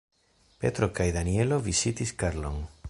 Petro 0.63 0.89
kaj 1.01 1.07
Danjelo 1.19 1.61
vizitis 1.69 2.17
Karlon. 2.25 2.63